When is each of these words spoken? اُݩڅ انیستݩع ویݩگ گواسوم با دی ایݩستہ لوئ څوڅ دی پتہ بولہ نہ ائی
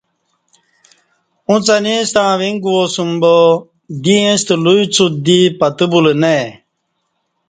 اُݩڅ 1.49 1.65
انیستݩع 1.77 2.31
ویݩگ 2.39 2.57
گواسوم 2.63 3.11
با 3.21 3.35
دی 4.03 4.15
ایݩستہ 4.25 4.55
لوئ 4.63 4.81
څوڅ 4.93 5.13
دی 5.25 5.39
پتہ 5.59 5.85
بولہ 5.91 6.13
نہ 6.21 6.31
ائی 6.37 6.47